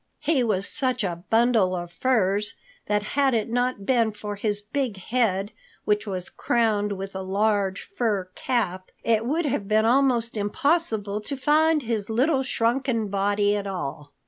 He 0.21 0.43
was 0.43 0.67
such 0.67 1.03
a 1.03 1.23
bundle 1.29 1.75
of 1.75 1.91
furs 1.93 2.55
that 2.87 3.03
had 3.13 3.35
it 3.35 3.51
not 3.51 3.85
been 3.85 4.11
for 4.13 4.35
his 4.35 4.59
big 4.63 4.97
head, 4.97 5.51
which 5.85 6.07
was 6.07 6.27
crowned 6.31 6.93
with 6.93 7.15
a 7.15 7.21
large 7.21 7.83
fur 7.83 8.27
cap, 8.33 8.89
it 9.03 9.27
would 9.27 9.45
have 9.45 9.67
been 9.67 9.85
almost 9.85 10.35
impossible 10.37 11.21
to 11.21 11.37
find 11.37 11.83
his 11.83 12.09
little 12.09 12.41
shrunken 12.41 13.09
body 13.09 13.55
at 13.55 13.67
all. 13.67 14.11